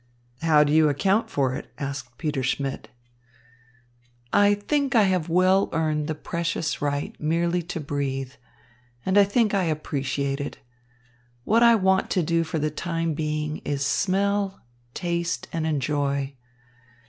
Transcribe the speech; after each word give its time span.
"How 0.41 0.63
do 0.63 0.73
you 0.73 0.89
account 0.89 1.29
for 1.29 1.53
it?" 1.53 1.71
asked 1.77 2.17
Peter 2.17 2.41
Schmidt. 2.41 2.89
"I 4.33 4.55
think 4.55 4.95
I 4.95 5.03
have 5.03 5.29
well 5.29 5.69
earned 5.73 6.07
the 6.07 6.15
precious 6.15 6.81
right 6.81 7.15
merely 7.21 7.61
to 7.61 7.79
breathe, 7.79 8.31
and 9.05 9.15
I 9.15 9.23
think 9.23 9.53
I 9.53 9.65
appreciate 9.65 10.41
it. 10.41 10.57
What 11.43 11.61
I 11.61 11.75
want 11.75 12.09
to 12.17 12.23
do 12.23 12.43
for 12.43 12.57
the 12.57 12.71
time 12.71 13.13
being 13.13 13.57
is 13.57 13.85
smell, 13.85 14.61
taste, 14.95 15.47
and 15.53 15.67
enjoy. 15.67 16.33